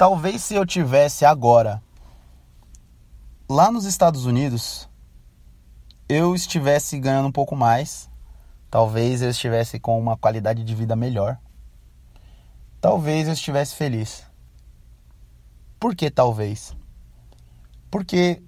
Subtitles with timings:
[0.00, 1.82] talvez se eu tivesse agora
[3.46, 4.88] lá nos Estados Unidos,
[6.08, 8.08] eu estivesse ganhando um pouco mais,
[8.70, 11.38] talvez eu estivesse com uma qualidade de vida melhor.
[12.80, 14.24] Talvez eu estivesse feliz.
[15.78, 16.74] Por que talvez?
[17.90, 18.42] Porque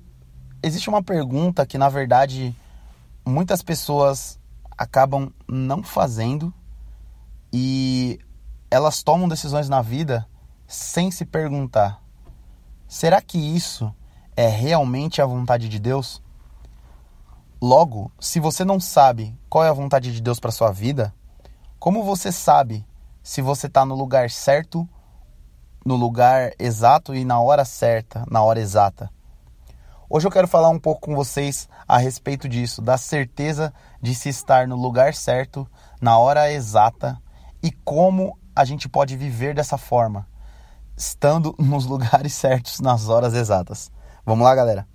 [0.63, 2.57] existe uma pergunta que na verdade
[3.27, 4.41] muitas pessoas
[4.71, 6.51] acabam não fazendo
[7.53, 8.19] e
[8.71, 10.27] elas tomam decisões na vida
[10.73, 12.03] sem se perguntar:
[12.89, 13.95] será que isso
[14.35, 16.23] é realmente a vontade de Deus?
[17.61, 21.15] Logo, se você não sabe qual é a vontade de Deus para sua vida,
[21.79, 22.87] como você sabe
[23.23, 24.89] se você está no lugar certo,
[25.85, 29.11] no lugar exato e na hora certa, na hora exata?
[30.09, 34.29] Hoje eu quero falar um pouco com vocês a respeito disso, da certeza de se
[34.29, 35.69] estar no lugar certo,
[36.01, 37.21] na hora exata
[37.63, 40.27] e como a gente pode viver dessa forma,
[40.97, 43.91] estando nos lugares certos nas horas exatas.
[44.25, 44.87] Vamos lá, galera.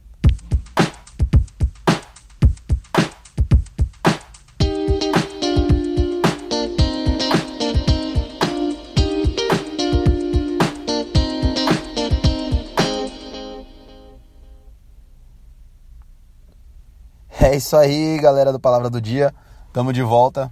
[17.39, 19.33] É isso aí, galera do Palavra do Dia.
[19.71, 20.51] Tamo de volta.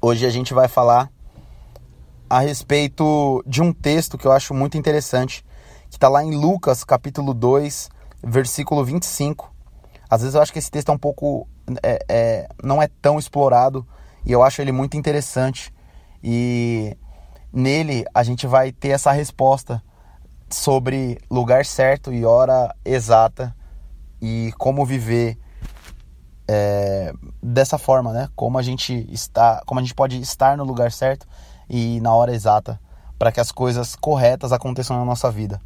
[0.00, 1.10] Hoje a gente vai falar
[2.28, 5.44] a respeito de um texto que eu acho muito interessante,
[5.88, 7.88] que está lá em Lucas, capítulo 2,
[8.22, 9.52] versículo 25.
[10.10, 11.48] Às vezes eu acho que esse texto é um pouco.
[11.82, 13.86] É, é, não é tão explorado
[14.24, 15.72] e eu acho ele muito interessante.
[16.22, 16.96] E
[17.52, 19.82] nele a gente vai ter essa resposta
[20.50, 23.54] sobre lugar certo e hora exata
[24.20, 25.38] e como viver
[26.46, 27.12] é,
[27.42, 28.28] dessa forma, né?
[28.34, 31.26] Como a gente está, como a gente pode estar no lugar certo
[31.68, 32.80] e na hora exata
[33.18, 35.60] para que as coisas corretas aconteçam na nossa vida.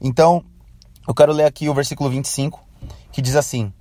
[0.00, 0.44] Então,
[1.06, 2.60] eu quero ler aqui o versículo 25,
[3.12, 3.72] que diz assim: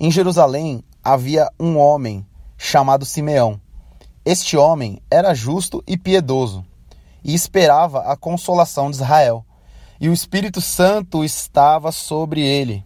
[0.00, 3.60] Em Jerusalém havia um homem chamado Simeão.
[4.24, 6.64] Este homem era justo e piedoso
[7.26, 9.44] e esperava a consolação de Israel,
[10.00, 12.84] e o Espírito Santo estava sobre ele.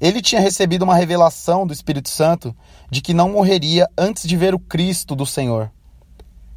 [0.00, 2.56] Ele tinha recebido uma revelação do Espírito Santo
[2.90, 5.70] de que não morreria antes de ver o Cristo do Senhor.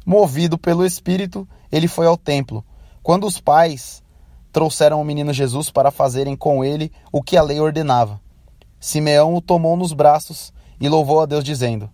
[0.04, 2.64] Movido pelo Espírito, ele foi ao templo.
[3.02, 4.02] Quando os pais
[4.52, 8.20] trouxeram o menino Jesus para fazerem com ele o que a lei ordenava,
[8.78, 11.90] Simeão o tomou nos braços e louvou a Deus, dizendo: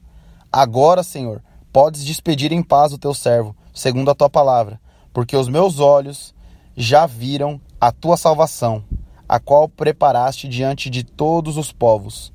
[0.53, 4.81] Agora, Senhor, podes despedir em paz o teu servo, segundo a tua palavra,
[5.13, 6.35] porque os meus olhos
[6.77, 8.85] já viram a tua salvação
[9.31, 12.33] a qual preparaste diante de todos os povos,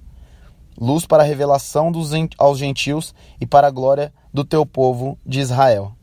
[0.80, 5.40] luz para a revelação dos, aos gentios e para a glória do teu povo de
[5.40, 5.94] Israel.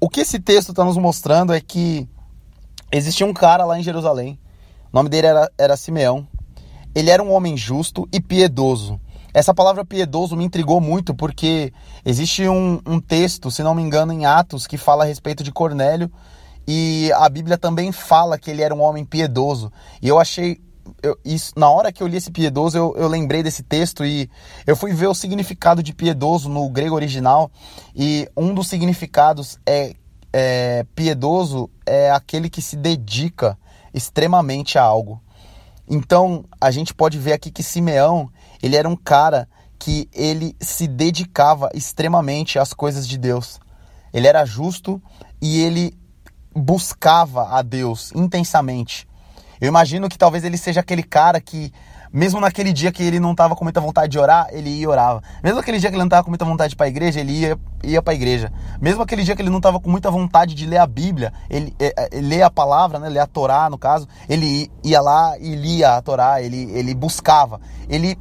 [0.00, 2.08] O que esse texto está nos mostrando é que
[2.90, 4.38] existia um cara lá em Jerusalém,
[4.92, 6.26] o nome dele era, era Simeão.
[6.94, 9.00] Ele era um homem justo e piedoso.
[9.32, 11.72] Essa palavra piedoso me intrigou muito porque
[12.04, 15.50] existe um, um texto, se não me engano, em Atos, que fala a respeito de
[15.50, 16.12] Cornélio
[16.66, 19.72] e a Bíblia também fala que ele era um homem piedoso.
[20.00, 20.60] E eu achei.
[21.02, 24.28] Eu, isso, na hora que eu li esse piedoso, eu, eu lembrei desse texto e
[24.66, 27.50] eu fui ver o significado de piedoso no grego original.
[27.94, 29.94] E um dos significados é,
[30.32, 33.58] é piedoso é aquele que se dedica
[33.92, 35.20] extremamente a algo.
[35.88, 38.30] Então a gente pode ver aqui que Simeão
[38.62, 43.60] ele era um cara que ele se dedicava extremamente às coisas de Deus.
[44.12, 45.02] Ele era justo
[45.40, 45.98] e ele
[46.54, 49.08] buscava a Deus intensamente.
[49.62, 51.72] Eu imagino que talvez ele seja aquele cara que,
[52.12, 54.86] mesmo naquele dia que ele não estava com muita vontade de orar, ele ia e
[54.88, 55.22] orava.
[55.40, 57.56] Mesmo aquele dia que ele não estava com muita vontade para a igreja, ele ia,
[57.84, 58.52] ia para a igreja.
[58.80, 61.72] Mesmo aquele dia que ele não estava com muita vontade de ler a Bíblia, ele,
[61.78, 65.54] é, é, ler a palavra, né, ler a Torá, no caso, ele ia lá e
[65.54, 67.60] lia a Torá, ele, ele buscava.
[67.88, 68.18] Ele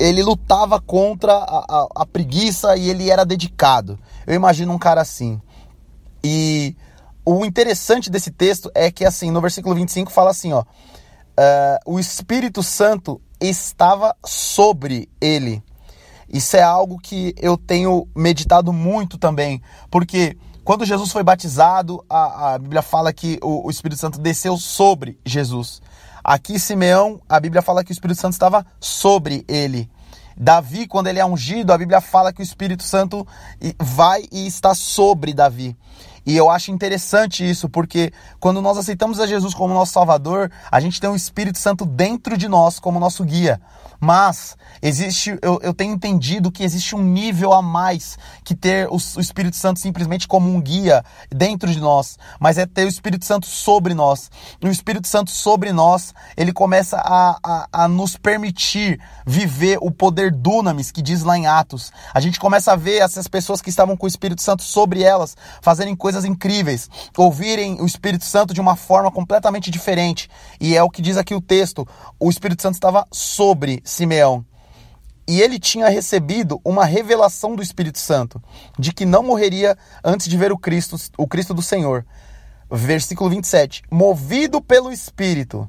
[0.00, 3.98] ele lutava contra a, a, a preguiça e ele era dedicado.
[4.26, 5.38] Eu imagino um cara assim.
[6.24, 6.74] E
[7.24, 10.62] o interessante desse texto é que, assim, no versículo 25 fala assim, ó.
[10.62, 15.62] Uh, o Espírito Santo estava sobre ele.
[16.28, 22.54] Isso é algo que eu tenho meditado muito também, porque quando Jesus foi batizado, a,
[22.54, 25.82] a Bíblia fala que o, o, Espírito Santo desceu sobre Jesus.
[26.22, 29.90] Aqui, Simeão, a Bíblia fala que o Espírito Santo estava sobre ele.
[30.36, 33.26] Davi, quando ele é ungido, a Bíblia fala que o Espírito Santo
[33.78, 35.76] vai e está sobre Davi.
[36.24, 40.80] E eu acho interessante isso, porque quando nós aceitamos a Jesus como nosso Salvador, a
[40.80, 43.60] gente tem o Espírito Santo dentro de nós como nosso guia.
[44.04, 48.96] Mas existe, eu, eu tenho entendido que existe um nível a mais que ter o,
[48.96, 53.24] o Espírito Santo simplesmente como um guia dentro de nós, mas é ter o Espírito
[53.24, 54.28] Santo sobre nós.
[54.60, 59.90] E o Espírito Santo sobre nós, ele começa a, a, a nos permitir viver o
[59.90, 61.92] poder dunamis que diz lá em Atos.
[62.12, 65.36] A gente começa a ver essas pessoas que estavam com o Espírito Santo sobre elas
[65.60, 70.28] fazerem coisas incríveis, ouvirem o Espírito Santo de uma forma completamente diferente.
[70.60, 71.86] E é o que diz aqui o texto:
[72.18, 74.44] o Espírito Santo estava sobre Simeão.
[75.26, 78.42] E ele tinha recebido uma revelação do Espírito Santo
[78.78, 82.04] de que não morreria antes de ver o Cristo, o Cristo do Senhor.
[82.70, 83.82] Versículo 27.
[83.90, 85.68] Movido pelo Espírito,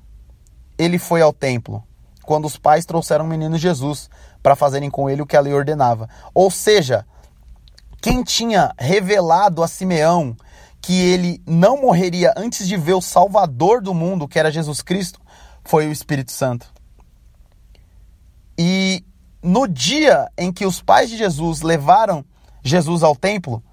[0.78, 1.84] ele foi ao templo,
[2.24, 4.10] quando os pais trouxeram o menino Jesus
[4.42, 6.10] para fazerem com ele o que a lei ordenava.
[6.34, 7.06] Ou seja,
[8.04, 10.36] quem tinha revelado a Simeão
[10.82, 15.22] que ele não morreria antes de ver o Salvador do mundo, que era Jesus Cristo,
[15.64, 16.68] foi o Espírito Santo.
[18.60, 19.06] E
[19.42, 22.26] no dia em que os pais de Jesus levaram
[22.62, 23.64] Jesus ao templo,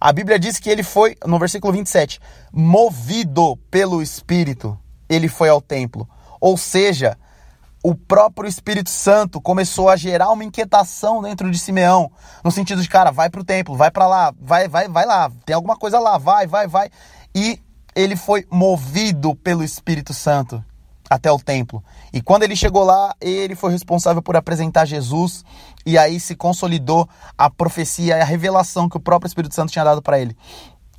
[0.00, 2.20] a Bíblia diz que ele foi, no versículo 27,
[2.52, 4.78] movido pelo Espírito,
[5.08, 6.08] ele foi ao templo.
[6.40, 7.18] Ou seja,
[7.82, 12.10] o próprio Espírito Santo começou a gerar uma inquietação dentro de Simeão,
[12.44, 15.30] no sentido de, cara, vai para o templo, vai para lá, vai, vai, vai lá,
[15.46, 16.90] tem alguma coisa lá, vai, vai, vai.
[17.34, 17.58] E
[17.94, 20.62] ele foi movido pelo Espírito Santo
[21.08, 21.82] até o templo.
[22.12, 25.44] E quando ele chegou lá, ele foi responsável por apresentar Jesus
[25.84, 29.84] e aí se consolidou a profecia e a revelação que o próprio Espírito Santo tinha
[29.84, 30.36] dado para ele.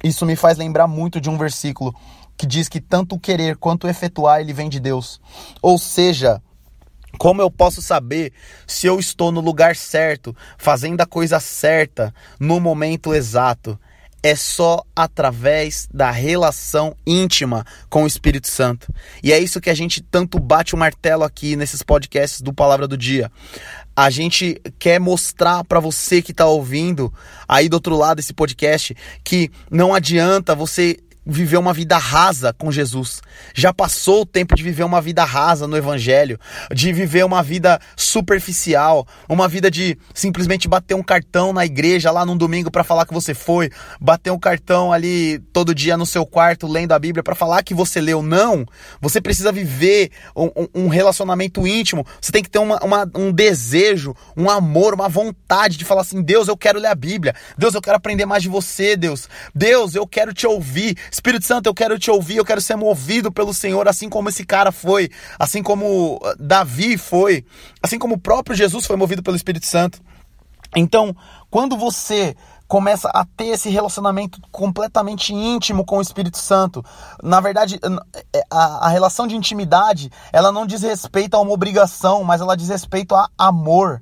[0.04, 1.96] Isso me faz lembrar muito de um versículo
[2.36, 5.22] que diz que tanto o querer quanto o efetuar ele vem de Deus.
[5.62, 6.42] Ou seja,
[7.22, 8.34] como eu posso saber
[8.66, 13.80] se eu estou no lugar certo, fazendo a coisa certa, no momento exato?
[14.24, 18.88] é só através da relação íntima com o Espírito Santo.
[19.24, 22.88] E é isso que a gente tanto bate o martelo aqui nesses podcasts do Palavra
[22.88, 23.32] do Dia.
[23.96, 27.12] A gente quer mostrar para você que está ouvindo
[27.48, 32.72] aí do outro lado desse podcast que não adianta você viver uma vida rasa com
[32.72, 33.22] Jesus.
[33.54, 36.40] Já passou o tempo de viver uma vida rasa no Evangelho,
[36.74, 42.26] de viver uma vida superficial, uma vida de simplesmente bater um cartão na igreja lá
[42.26, 43.70] num domingo para falar que você foi,
[44.00, 47.74] bater um cartão ali todo dia no seu quarto lendo a Bíblia para falar que
[47.74, 48.24] você leu.
[48.24, 48.66] Não!
[49.00, 54.16] Você precisa viver um, um relacionamento íntimo, você tem que ter uma, uma, um desejo,
[54.36, 57.82] um amor, uma vontade de falar assim: Deus, eu quero ler a Bíblia, Deus, eu
[57.82, 60.98] quero aprender mais de você, Deus, Deus, eu quero te ouvir.
[61.12, 64.46] Espírito Santo, eu quero te ouvir, eu quero ser movido pelo Senhor, assim como esse
[64.46, 67.46] cara foi, assim como uh, Davi foi,
[67.84, 70.02] assim como o próprio Jesus foi movido pelo Espírito Santo.
[70.76, 71.14] Então,
[71.50, 72.36] quando você
[72.72, 76.82] começa a ter esse relacionamento completamente íntimo com o Espírito Santo.
[77.22, 77.78] Na verdade,
[78.34, 82.56] é, a, a, relação de intimidade, ela não diz respeito a uma obrigação, mas ela
[82.56, 84.02] diz respeito a amor.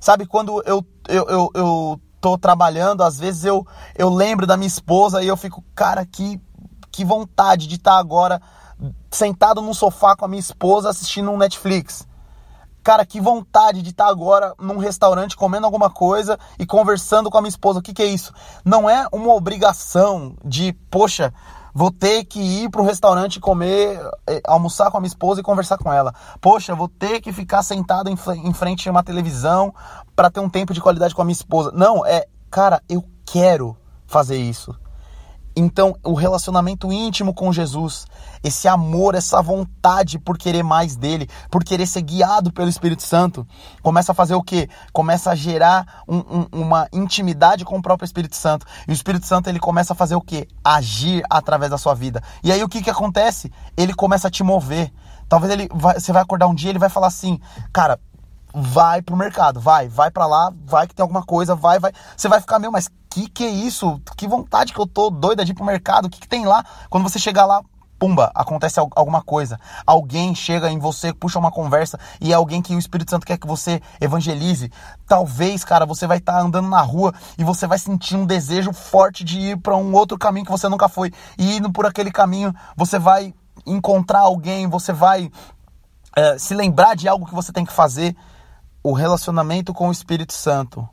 [0.00, 3.64] Sabe, quando eu, eu, eu, eu tô trabalhando, às vezes eu,
[3.94, 6.40] eu lembro da minha esposa e eu fico, cara, que,
[6.90, 8.42] que vontade de estar tá agora
[9.12, 12.06] sentado num sofá com a minha esposa assistindo um Netflix.
[12.82, 17.38] Cara, que vontade de estar tá agora num restaurante comendo alguma coisa e conversando com
[17.38, 17.78] a minha esposa.
[17.78, 18.32] O que, que é isso?
[18.64, 21.32] Não é uma obrigação de, poxa,
[21.76, 25.44] vou ter que ir para um restaurante comer, eh, almoçar com a minha esposa e
[25.44, 26.14] conversar com ela.
[26.40, 29.74] Poxa, vou ter que ficar sentado em frente a uma televisão
[30.14, 31.70] para ter um tempo de qualidade com a minha esposa.
[31.74, 33.76] Não, é, cara, eu quero
[34.06, 34.74] fazer isso.
[35.58, 38.06] Então, o relacionamento íntimo com Jesus,
[38.44, 43.46] esse amor, essa vontade por querer mais dele, por querer ser guiado pelo Espírito Santo,
[43.82, 44.68] começa a fazer o quê?
[44.92, 48.66] Começa a gerar um, um, uma intimidade com o próprio Espírito Santo.
[48.86, 50.46] E o Espírito Santo ele começa a fazer o quê?
[50.62, 52.22] Agir através da sua vida.
[52.44, 53.50] E aí o que, que acontece?
[53.78, 54.92] Ele começa a te mover.
[55.26, 57.40] Talvez ele vai, você vai acordar um dia ele vai falar assim,
[57.72, 57.98] cara,
[58.52, 61.92] vai pro mercado, vai, vai para lá, vai que tem alguma coisa, vai, vai.
[62.14, 63.98] Você vai ficar, meu, mas que que é isso?
[64.14, 66.62] Que vontade que eu tô doida de ir pro mercado, o que que tem lá?
[66.90, 67.62] Quando você chegar lá,
[67.98, 69.58] pumba, acontece alguma coisa.
[69.86, 73.38] Alguém chega em você, puxa uma conversa e é alguém que o Espírito Santo quer
[73.38, 74.70] que você evangelize.
[75.08, 78.70] Talvez, cara, você vai estar tá andando na rua e você vai sentir um desejo
[78.74, 81.10] forte de ir para um outro caminho que você nunca foi.
[81.38, 83.32] E indo por aquele caminho, você vai
[83.64, 85.30] encontrar alguém, você vai
[86.14, 88.14] é, se lembrar de algo que você tem que fazer
[88.82, 90.86] o relacionamento com o Espírito Santo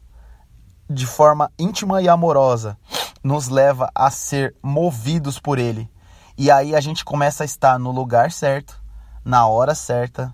[0.89, 2.77] de forma íntima e amorosa
[3.23, 5.89] nos leva a ser movidos por ele.
[6.37, 8.81] E aí a gente começa a estar no lugar certo,
[9.23, 10.33] na hora certa,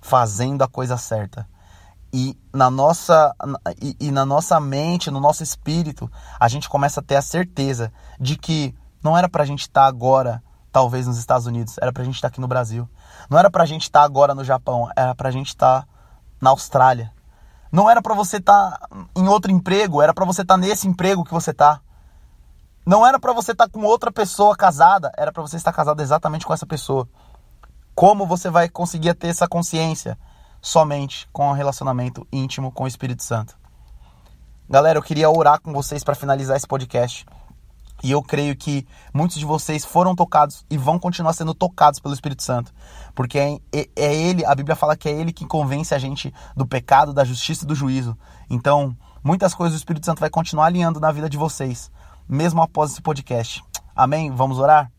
[0.00, 1.48] fazendo a coisa certa.
[2.12, 3.34] e na nossa
[3.82, 7.92] e, e, na nossa mente, no nosso espírito, a gente começa a ter a certeza
[8.18, 12.04] de que não era pra gente estar tá agora, talvez nos Estados Unidos, era pra
[12.04, 12.88] gente estar tá aqui no Brasil.
[13.28, 15.88] Não era pra gente estar tá agora no Japão, era pra gente estar tá
[16.40, 17.12] na Austrália.
[17.70, 20.88] Não era pra você estar tá em outro emprego, era pra você estar tá nesse
[20.88, 21.80] emprego que você tá.
[22.86, 26.00] Não era para você estar tá com outra pessoa casada, era para você estar casado
[26.00, 27.06] exatamente com essa pessoa.
[27.94, 30.18] Como você vai conseguir ter essa consciência?
[30.60, 33.56] Somente com um relacionamento íntimo com o Espírito Santo.
[34.68, 37.26] Galera, eu queria orar com vocês para finalizar esse podcast.
[38.02, 42.14] E eu creio que muitos de vocês foram tocados e vão continuar sendo tocados pelo
[42.14, 42.72] Espírito Santo.
[43.14, 46.32] Porque é, é, é, ele, a Bíblia fala que é ele que convence a gente
[46.56, 48.16] do pecado, da justiça e do juízo.
[48.48, 51.90] Então, muitas coisas o Espírito Santo vai continuar alinhando na vida de vocês
[52.28, 53.64] mesmo após esse podcast.
[53.96, 54.30] Amém?
[54.30, 54.92] Vamos orar?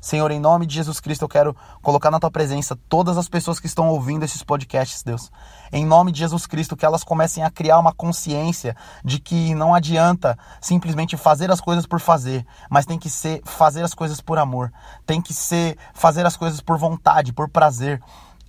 [0.00, 3.60] Senhor, em nome de Jesus Cristo, eu quero colocar na tua presença todas as pessoas
[3.60, 5.30] que estão ouvindo esses podcasts, Deus.
[5.70, 9.74] Em nome de Jesus Cristo, que elas comecem a criar uma consciência de que não
[9.74, 14.38] adianta simplesmente fazer as coisas por fazer, mas tem que ser fazer as coisas por
[14.38, 14.72] amor,
[15.04, 18.00] tem que ser fazer as coisas por vontade, por prazer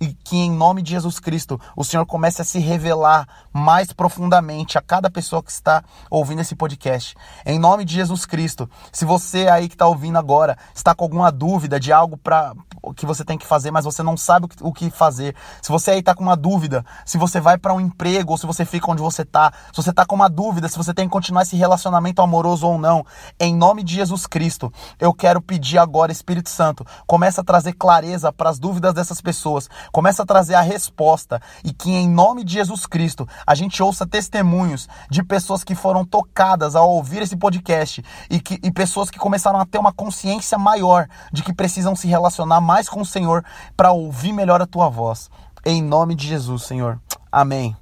[0.02, 4.76] e que em nome de Jesus Cristo o Senhor comece a se revelar mais profundamente
[4.76, 7.14] a cada pessoa que está ouvindo esse podcast.
[7.46, 11.30] Em nome de Jesus Cristo, se você aí que está ouvindo agora está com alguma
[11.30, 12.52] dúvida de algo para
[12.96, 16.00] que você tem que fazer, mas você não sabe o que fazer, se você aí
[16.00, 19.02] está com uma dúvida, se você vai para um emprego ou se você fica onde
[19.02, 22.22] você está, se você está com uma dúvida se você tem que continuar esse relacionamento
[22.22, 23.04] amoroso ou não,
[23.38, 28.32] em nome de Jesus Cristo, eu quero pedir agora, Espírito Santo, começa a trazer clareza
[28.32, 32.54] para as dúvidas dessas pessoas começa a trazer a resposta e que em nome de
[32.54, 38.04] Jesus Cristo a gente ouça testemunhos de pessoas que foram tocadas ao ouvir esse podcast
[38.30, 42.06] e, que, e pessoas que começaram a ter uma consciência maior de que precisam se
[42.06, 43.44] relacionar mais com o Senhor
[43.76, 45.30] para ouvir melhor a tua voz.
[45.64, 47.00] Em nome de Jesus, Senhor.
[47.30, 47.76] Amém.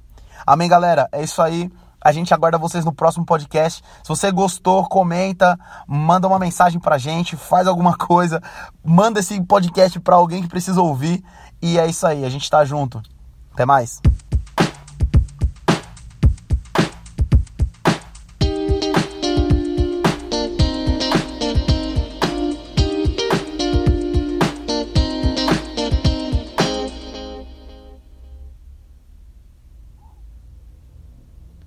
[0.45, 1.07] Amém, galera.
[1.11, 1.71] É isso aí.
[2.03, 3.83] A gente aguarda vocês no próximo podcast.
[4.01, 5.57] Se você gostou, comenta,
[5.87, 8.41] manda uma mensagem pra gente, faz alguma coisa,
[8.83, 11.23] manda esse podcast para alguém que precisa ouvir.
[11.61, 13.01] E é isso aí, a gente tá junto.
[13.53, 14.01] Até mais.